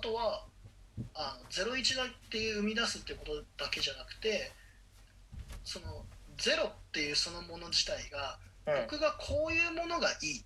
[0.00, 0.44] とは
[1.14, 4.52] あの01だっていう生み出すってことだけじゃなくて
[5.64, 6.04] その
[6.38, 8.82] ゼロっていうそのもの自体が、うん。
[8.90, 10.44] 僕がこういうものがいい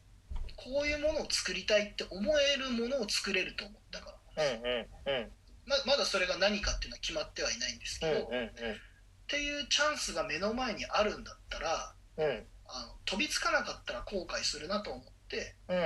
[0.57, 5.33] こういうものを作りたいって思えるものを作れると思ったからうんうんうん。
[5.67, 12.47] ままだそれが何かっていうのは決まってはいないんですけど、うんうんっていうチャンスが目の前にあるんだったらうんうん。
[12.67, 15.77] あの飛びつかなかったら後悔するなと思ってうん。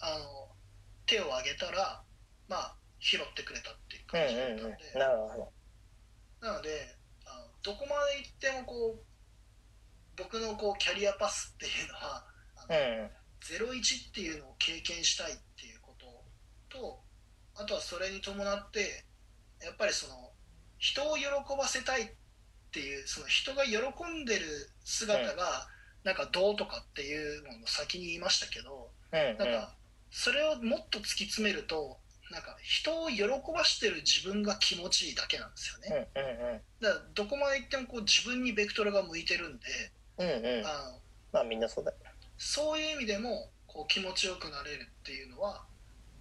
[0.00, 0.48] あの
[1.06, 2.02] 手を挙げたら
[2.48, 4.78] まあ拾ってくれたっていううん感じだったうんうんん。
[4.78, 5.52] で、なるほ
[6.40, 9.04] なのであのどこまで行ってもこう
[10.16, 12.24] 僕のこうキャリアパスっていうのは
[12.56, 16.24] あどの、うん01っていうのを経験したいっていうこと
[16.68, 17.00] と
[17.54, 19.04] あとはそれに伴って
[19.62, 20.32] やっぱりその
[20.78, 21.24] 人を喜
[21.56, 22.10] ばせたいっ
[22.72, 24.44] ていうその人が喜んでる
[24.84, 25.68] 姿が
[26.02, 29.38] なんかどうとかっていうのの先に言いましたけどうんうん。
[29.38, 29.74] なんか
[30.10, 31.98] それをもっと突き詰めると
[32.30, 36.08] なんか人を喜ばしてる自分が気持ちいいだけなんですよね。
[36.14, 39.66] うんうんだからどこまで行ってもこう自分にベクトルが向いてるんで
[40.18, 40.58] うんうん。
[40.60, 41.00] うんあの
[41.32, 41.96] まあみんなそうだよ
[42.36, 45.64] そういう意味でもこう気持ちよくなれるっていうのは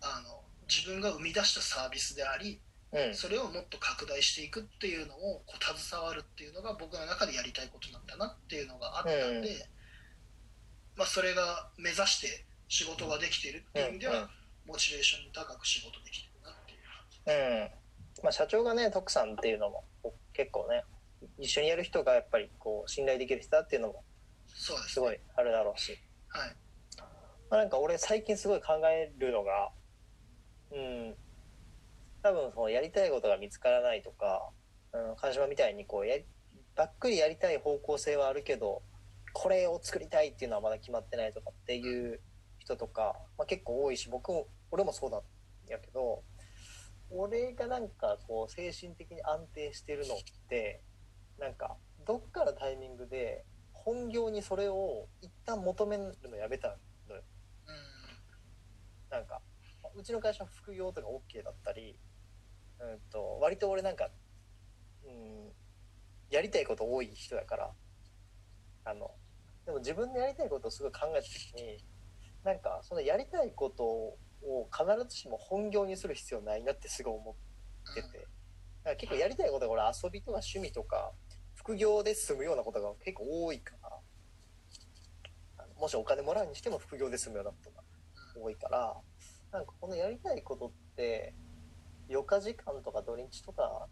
[0.02, 2.60] あの自分が生み出したサービスであり
[2.92, 3.16] うん。
[3.16, 9.58] それをもっと拡大していくっていうのをこう携わるっていうのが僕の中でやりたいことなんだなっていうのがあったんで、うん
[10.98, 14.30] まあ、それが目指して仕事ができているっていう意味では、うん
[14.68, 18.24] モチベーション高く仕事できてるなっていううん。
[18.24, 19.84] まあ社長がね徳さんっていうのも
[20.34, 20.84] 結構ね
[21.40, 24.04] 一緒にやる人がやっぱりこう信頼できる人だっていうのも
[24.48, 25.98] そうですすごいあるだろうし、
[26.30, 26.56] はい。
[27.50, 29.72] まあ、なんか俺最近すごい考えるのが
[30.72, 31.16] うん。
[32.24, 34.50] 多分そのやりたいことが見つからないとか、
[34.92, 36.26] うん、川島みたいにこうやり
[36.76, 38.82] ばっくりやりたい方向性はあるけど
[39.34, 42.20] これを作りたいっていうのはまだ決まってないとかっていう
[42.60, 45.22] 人とか、まあ、結構多いし僕も俺もそうなん
[45.70, 46.24] やけど
[47.10, 50.18] 俺がなんかこう精神的に安定してるのっ
[50.50, 50.82] て
[51.40, 56.78] なんかどっかのタイミングで本業にそれを一旦求めるのやめた
[57.08, 57.22] のよ。
[59.10, 59.42] うなんか
[59.96, 61.98] うちの会社は副業とか OK だったり、
[62.80, 64.10] うん、と割と俺なんか、
[65.06, 65.52] うん、
[66.30, 67.72] やりたいこと多い人だから
[68.86, 69.12] あの
[69.66, 71.78] でも自分でやりたいことをすごい考えた時に
[72.44, 77.36] なんかそのやりたいことを必ずしも本業にする必要ないなってすごい思
[77.92, 78.08] ってて。
[78.08, 81.12] だから結構やりたいことが俺遊びとか趣味とか
[81.56, 83.88] 副業で済むようなことが結構多いから。
[85.80, 87.84] もしお金もらうにしても副業で済むようなことが
[88.36, 88.96] 多いから
[89.52, 91.34] なんかこのやりたいことって
[92.10, 93.88] 余暇時間とか土日とか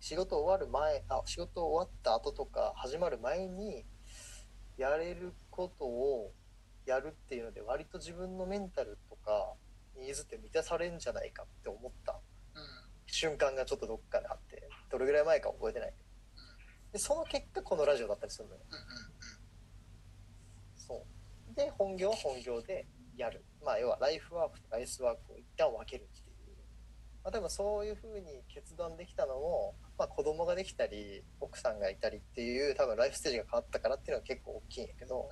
[0.00, 3.84] 仕事終わる前あ仕事終わった後とか始まる前に
[4.76, 6.32] やれることを
[6.86, 9.54] やるっていうので割と自分のメンタルとか
[9.98, 12.20] ニーズって満たされるんじゃないかって思った
[13.06, 15.94] 瞬間がちょっとどっかであってどれぐらい前か覚えてない。
[16.92, 18.60] でその結果このラジオだったりするのよ。
[18.70, 19.38] うんうん
[20.76, 21.04] そ
[21.50, 21.54] う。
[21.54, 23.44] で本業は本業でやる。
[23.64, 26.28] まあ要はライフワークとライスワークを一旦分けるっていう。
[27.24, 35.28] まあ多分そういうふうに決断できたのも、まあ、子供ができたり奥さんがいたりっていう多分ライフステージが変わったからっていうのは結構大きいんやけど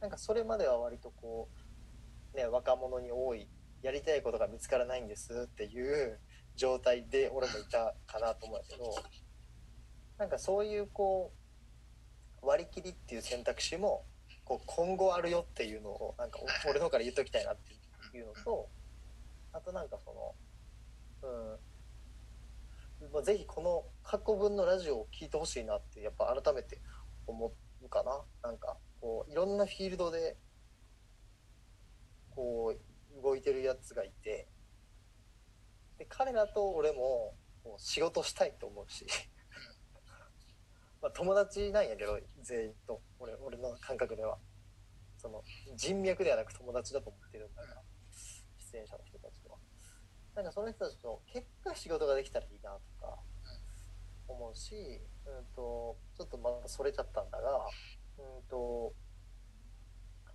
[0.00, 1.48] なんかそれまでは割とこ
[2.34, 3.48] うね若者に多い
[3.82, 6.18] やりたいことが見つからないんですっていう
[6.56, 8.94] 状態で俺もいたかなと思うけど
[10.18, 11.32] なんかそういうこ
[12.42, 14.04] う割り切りっていう選択肢も
[14.44, 18.68] こう今後あるよっていうのをなんか俺の方から言っときたいなっていうのと
[19.52, 20.12] あとなんかそ
[21.22, 26.80] のうんまあぜひこの過去分のラジオを聞いてほしいなってやっぱ改めて
[27.26, 27.52] 思
[27.82, 28.20] うかな。
[28.42, 30.36] なんかこういろんなフィールドで
[32.34, 32.87] こう
[33.22, 34.48] 動いてるやつがいて
[35.98, 37.34] で彼らと俺も
[37.64, 39.06] こう仕事したいと思うし。
[41.02, 43.00] まあ友達なんやけど全員と。
[43.18, 44.38] 俺俺の感覚では。
[45.16, 45.42] その
[45.74, 47.82] 人脈ではなく友達だと思ってるんだから。
[48.58, 49.58] 出演者の人たちとは。
[50.34, 53.18] なんかその人たちと結果仕事ができたらいいなとか
[54.28, 57.66] 思うし、うん、とちょっとまたそれちゃったんだが、
[58.18, 58.94] うんと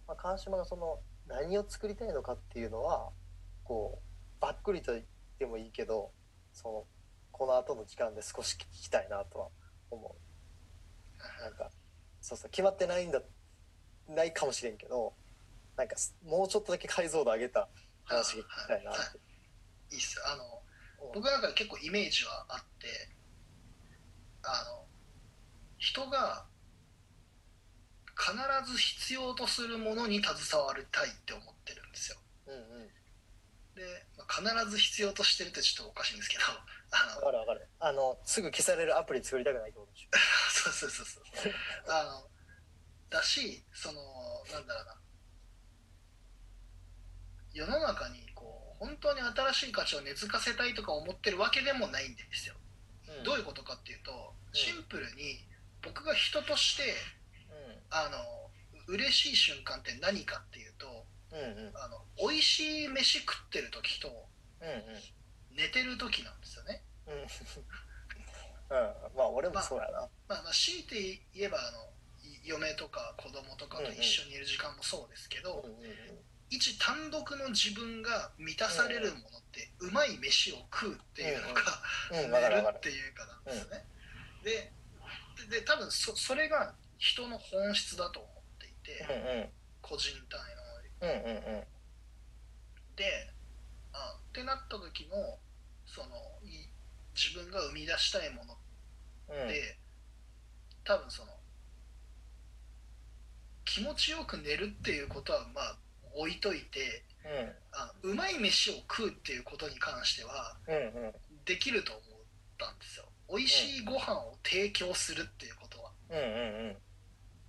[0.05, 3.11] まあ、川島がその何を作りたいのかっていうのは
[3.63, 5.05] こうばっくりと言っ
[5.39, 6.11] てもいいけど
[6.51, 6.83] その
[7.31, 9.47] この後の時間で少し聞きたいなとは
[9.89, 11.41] 思う。
[11.41, 11.71] なんか
[12.21, 13.21] そうそう決まってないんだ
[14.09, 15.13] ないかもしれんけど
[15.77, 17.69] なんかもうちょっとだけ解像度上げた
[18.03, 18.95] 話聞きたいなっ
[19.91, 20.61] いいっすあの
[21.13, 22.87] 僕の中で結構イメージはあって
[24.43, 24.85] あの
[25.77, 26.45] 人が
[28.15, 28.31] 必
[28.71, 32.17] ず必要とするものに携わりたいって思ってるんですよ。
[32.47, 32.87] うんうん
[33.75, 36.43] で、まあ必ず必要としてるってちょっとおかしいんですけど
[36.91, 37.67] あのわかるわかる。
[37.79, 40.09] あのすぐ消されるアプリ作りたくないってことでしょ。
[40.53, 41.53] そうそうそうそう
[41.87, 42.29] あの
[43.09, 44.01] だしその
[44.51, 44.99] なんだろうな。
[47.53, 52.55] 世の中にこう本当に新しい価値を根付かせたいとか思ってるわけでもないんですよ、
[53.07, 53.23] うん。
[53.23, 55.47] どういうことかっていうとシンプルに
[55.81, 56.95] 僕が人として
[57.93, 58.17] あの
[58.87, 61.67] 嬉しい瞬間って何かっていうとうんうん。
[61.67, 64.09] うんあの美味しい飯食ってる時と
[64.61, 65.57] うんうん。
[65.57, 66.81] 寝てる時なんですよね。
[67.07, 67.15] うん。
[67.21, 69.15] うん。
[69.15, 70.09] まあ俺もそうやな。
[70.27, 71.89] まあ、まあ強いて言えばあの
[72.23, 76.25] い嫁とか子供とかと一緒にいる時間もそうですけど、うんうんうん。
[76.49, 81.81] 一単独の自分が満たされるものって、うまい飯を食うっていうのか、
[82.11, 83.87] うん寝るわか るっていうかなんですよね、
[84.43, 84.71] で
[85.49, 89.49] でで多分そそれが人の本質だと思っていて、うんうん。
[89.81, 91.63] 個人単位のうんうんうん。
[92.95, 93.03] で
[93.91, 95.37] あってなった時の
[95.85, 96.15] その
[96.47, 96.69] い
[97.13, 98.55] 自分が生み出したいもの
[99.27, 99.47] うん。
[99.49, 99.77] で、
[100.85, 101.31] 多分その
[103.65, 105.75] 気持ちよく寝るっていうことはまあ
[106.15, 107.51] 置いといてうん。
[107.73, 110.79] あのうまい飯を食うっていうことに関してはうんう
[111.09, 111.13] ん。
[111.43, 112.03] できると思っ
[112.57, 113.03] たんですよ。
[113.27, 115.91] 美味しいご飯を提供するっていうことは。
[116.09, 116.77] うんうんうん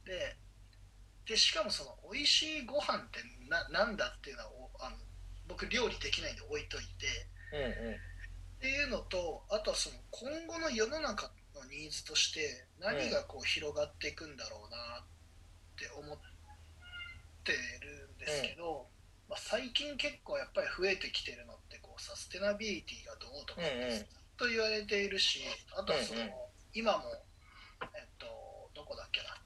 [0.04, 0.36] で
[1.26, 4.96] でしかもその美味しいご飯ってななんだっていうのはおあの
[5.48, 7.06] 僕料理できないんで置いといて。
[7.52, 7.94] うんうん。
[8.64, 15.06] っていうのとあとはその今後の世の中のニーズとして何がこう広がっていくんだろうなっ
[15.76, 16.16] て思っ
[17.44, 18.88] てるんですけど、
[19.28, 23.90] まあ、最近結構やっぱり増えてきてるのってこうサステナビリティがどうとかうんうん。
[23.90, 24.06] ずっ
[24.38, 25.44] と言われているし
[25.76, 26.32] あとはその、うんうん。
[26.72, 27.04] 今も
[27.92, 28.24] えっと
[28.72, 29.36] どこだっけな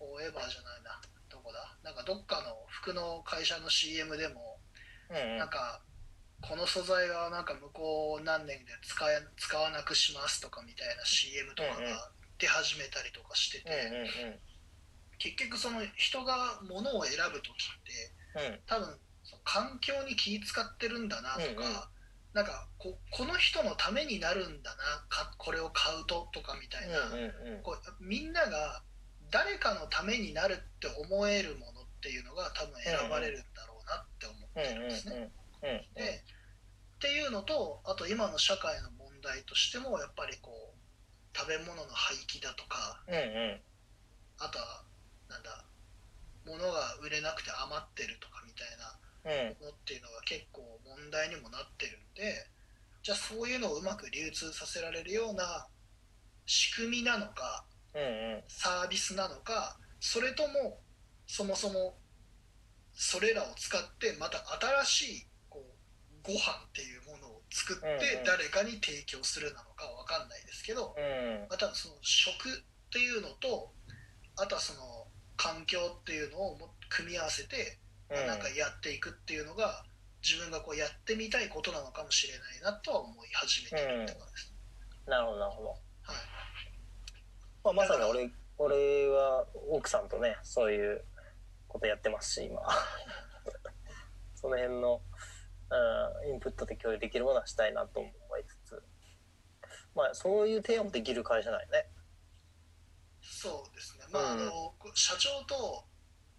[0.00, 0.96] フォーエバーじゃないな。
[1.28, 1.76] どこだ？
[1.84, 4.56] なんかどっかの服の会社の CM でも
[5.10, 5.38] うんうん。
[5.38, 5.82] なんか
[6.40, 13.70] この素材はなんか向こう何年で使え使わなくしますとかみたいな CM とかが出始めたりとかしてて、
[15.18, 18.60] 結局その人が物を選ぶ時ってうん。
[18.66, 18.88] 多分
[19.44, 21.56] 環境に気使ってるんだなとか、うんうん。
[22.32, 24.76] なんかここの人のためになるんだな
[25.08, 26.96] かこれを買うととかみたいな、
[27.62, 28.82] こうみんなが
[29.30, 35.30] 誰かのためになるって思えるものっていうのが多分選ばれるんだろうなって思ってるんですね。
[35.94, 36.24] で
[36.96, 43.60] っていうのとあと今の社会の問題としてもやっぱりこう食べ物の廃棄だとかうんうん。
[44.38, 44.84] あとは
[45.28, 45.64] なんだ
[46.46, 49.66] 物が売れなくて余ってるとかみたいなうん。
[49.66, 52.46] のっていうのが結構問題にもなってるんで
[53.02, 55.68] じゃあそういうのをうまく流通させられるような
[56.46, 57.64] 仕組みなのか
[58.48, 60.80] サービスなのかそれとも
[61.26, 61.94] そもそも
[62.92, 64.38] それらを使ってまた
[64.84, 66.38] 新しいこうご飯
[66.68, 71.46] っていうものを作って誰かに提供するなのかわかんないですけど、うん。
[71.48, 73.72] またその食っていうのと
[74.36, 77.78] あとはその環境っていうのをも組み合わせて、
[78.10, 79.84] まあなんかやっていくっていうのが
[80.22, 84.54] 自分がこうやってみたいことなのかもしれないなとは思い始めてるって感じです、
[85.06, 85.68] なるほどなるほど。
[85.70, 86.39] はい
[87.64, 91.04] まあ、まさに俺俺は奥さんとねそういう
[91.68, 92.60] ことやってますし今。
[94.34, 95.02] その辺の、
[95.70, 98.82] うん、インプットで共有できるものはしたいなと思いつつ。
[99.94, 101.90] まあそういう提案もできる会社なんよね。
[103.22, 105.84] そうですね、まああの社長と、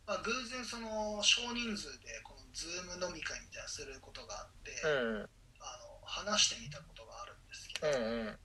[0.06, 5.30] まあ、偶然その少人数でこの Zoom 飲み会みたいなのすることがあって、うん。
[5.60, 8.40] あの話してみたことがあるんですけど、うんうん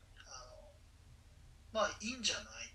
[1.77, 2.73] まあいいんじゃない？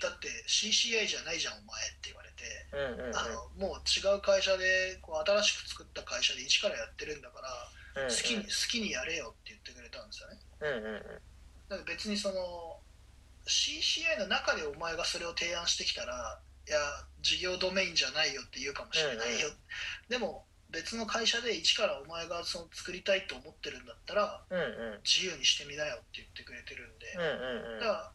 [0.00, 7.42] だって CCI じゃないじゃんお前って言われて、うんうんあのもう違う会社でこう新しく作った会社で一からやってるんだか
[7.96, 10.38] らうん好きに好きにやれよって言ってくれたんですよね。
[10.62, 11.02] うんうん
[11.68, 12.78] だから別にその
[13.46, 16.38] CCI の中でお前がそれを提案してきたら
[16.68, 16.78] いや
[17.20, 19.48] 事業ドメインじゃないよって言うかもしれないよ、
[20.08, 25.00] でも別の会社で一からお前がその作りたいと思ってるんだったらうんうん。
[25.04, 27.80] 自由にしてみなよって言ってくれてるんで、うんうんうん。
[27.80, 28.12] だから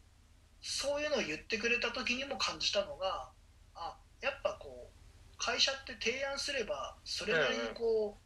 [0.62, 3.28] そういうのを言ってくれた時にも感じたのが
[3.74, 8.16] あやっぱこう会社って提案すればそれなりにこ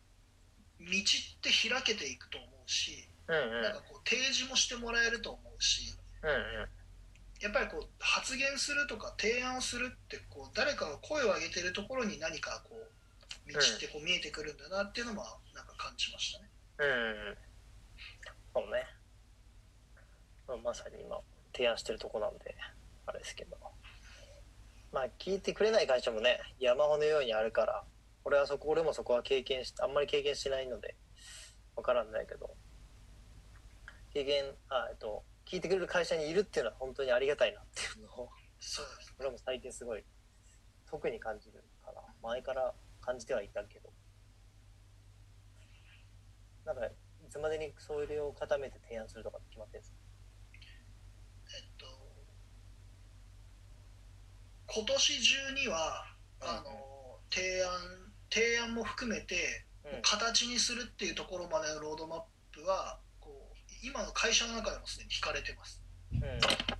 [0.80, 0.92] う道っ
[1.40, 3.62] て開けていくと思うしうんうん。
[3.62, 6.68] なんかこう提示もしてもらえると思うしうんうん。
[7.40, 12.87] やっぱりこう発言するとか提案するってこう誰かが声を上げてるところに何かこう
[13.48, 15.22] 道ってこう見えてくるんだなっていうのも
[15.54, 16.50] なんか感じましたね。
[16.78, 17.36] うん。
[18.54, 18.84] そうね、
[20.46, 21.18] まあ、まさに今
[21.52, 22.54] 提案してるとこなんで
[23.06, 23.56] あれですけど。
[24.92, 27.84] まあ聞いてくれない会社もね山ほどのようにあるから
[28.24, 30.96] 俺はそこ俺もそこは経験しあんまり経験してないので
[31.76, 32.56] わからんないけど。
[34.12, 38.28] 経験あえっと聞いてくれる会社にいるっていうのは本当にありがたいなっていうのを
[38.58, 40.04] そうです俺も最近すごい
[40.90, 42.74] 特に感じるかな前から
[43.08, 43.88] 感じてはいたけど。
[46.66, 46.90] なんかい
[47.30, 49.96] つまでにそれを固めて提案するとかって決まってるんですか？
[51.56, 51.86] えっと
[54.66, 56.04] 今年中には
[56.42, 60.02] あの提案提案も含めてうん。
[60.02, 62.22] 形にするっていうところまでのロードマッ
[62.52, 65.80] プはこう今の会社の中でもすでに引かれてます。
[66.12, 66.77] うん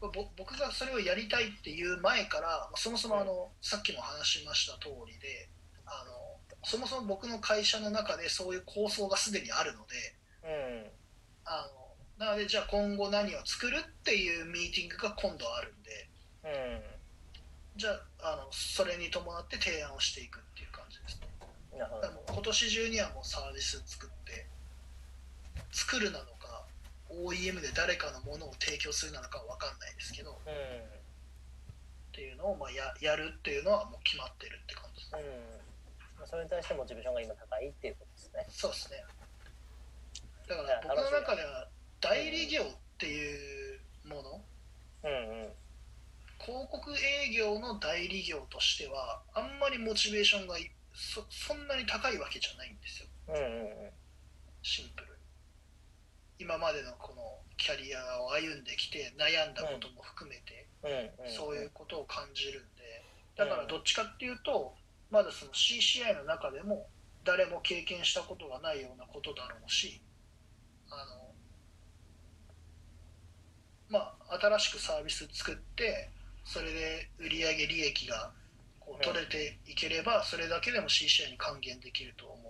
[0.00, 5.48] 僕がそれをやりたいっていう前からそもそもあの、さっきも話しました通りで
[5.86, 10.90] あのそもそも僕の会社の中でそういう構想がすでにあるのでうん。
[11.44, 11.68] あ
[12.20, 16.08] のなのでじゃあ今後何を作るっていうミーティングが今度あるんで
[16.44, 17.78] うん。
[17.78, 21.28] じゃああのそれに伴って提案をしていくっていう感じですね。
[21.78, 24.46] だからもう今年中にはもうサービス作って
[25.72, 26.35] 作るなのか
[27.10, 30.52] OEM で誰かのものを提供するなのかは分かんないですけどうん。
[30.52, 30.98] っ
[32.12, 35.20] ていうのをまあややるっていうのはもう決まってるって感じですうん。
[36.18, 38.46] まあそれに対してモチベーションが今高いっていうことですね。
[38.48, 39.04] そうですね。
[40.48, 41.68] だから僕の中では
[42.00, 42.64] 代理業っ
[42.98, 44.40] ていうもの
[45.04, 45.52] うんうん。
[46.38, 53.08] 広告営業の代理業としてはあんまりモチベーションがいそそんなに高いわけじゃないんですよ。
[53.28, 53.90] うんうん。
[54.62, 55.15] シンプルに
[56.38, 57.22] 今までのこの
[57.56, 60.68] キャリアを歩んできて悩んだことも含めて、
[61.28, 63.02] そういうことを感じるんで
[63.36, 64.74] だからどっちかっていうと
[65.10, 66.86] まだその CCI の中でも
[67.24, 70.00] 誰も経験したことがないようなことだろうし
[70.90, 71.32] あの
[73.88, 76.10] まあ新しくサービス作って
[76.44, 78.30] それで売上利益が
[78.80, 82.45] こう取れていければそれだけでも CCI に還元できると思